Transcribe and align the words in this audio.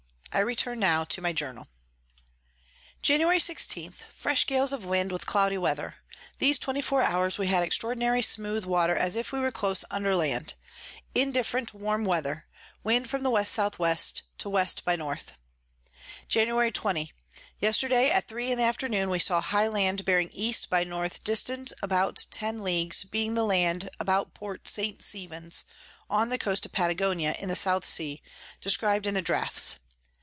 I 0.33 0.39
return 0.39 0.79
now 0.79 1.03
to 1.03 1.19
my 1.21 1.33
Journal. 1.33 1.67
Jan. 3.01 3.37
16. 3.37 3.91
Fresh 4.13 4.47
Gales 4.47 4.71
of 4.71 4.85
Wind 4.85 5.11
with 5.11 5.25
cloudy 5.25 5.57
Weather. 5.57 5.95
These 6.39 6.57
24 6.57 7.01
hours 7.01 7.37
we 7.37 7.47
had 7.47 7.63
extraordinary 7.63 8.21
smooth 8.21 8.63
Water, 8.63 8.95
as 8.95 9.17
if 9.17 9.33
we 9.33 9.41
were 9.41 9.51
close 9.51 9.83
under 9.91 10.15
Land: 10.15 10.53
Indifferent 11.13 11.73
warm 11.73 12.05
Weather. 12.05 12.45
Wind 12.81 13.09
from 13.09 13.23
the 13.23 13.27
W 13.29 13.41
S 13.41 13.53
W. 13.57 13.93
to 13.93 14.23
W 14.37 14.65
by 14.85 14.93
N. 14.93 15.19
January 16.29 16.71
20. 16.71 17.11
Yesterday 17.59 18.09
at 18.09 18.29
three 18.29 18.53
in 18.53 18.57
the 18.57 18.63
Afternoon 18.63 19.09
we 19.09 19.19
saw 19.19 19.41
high 19.41 19.67
Land 19.67 20.05
bearing 20.05 20.29
E 20.31 20.55
by 20.69 20.83
N. 20.85 21.09
dist. 21.25 21.51
about 21.83 22.25
10 22.31 22.61
Ls. 22.65 23.03
being 23.03 23.33
the 23.33 23.43
Land 23.43 23.89
about 23.99 24.33
Port 24.33 24.65
St. 24.69 25.01
Stephen's 25.03 25.65
on 26.09 26.29
the 26.29 26.37
Coast 26.37 26.65
of 26.65 26.71
Patagonia 26.71 27.35
in 27.37 27.49
the 27.49 27.55
South 27.57 27.85
Sea, 27.85 28.21
describ'd 28.61 29.05
in 29.05 29.13
the 29.13 29.21
Draughts. 29.21 29.75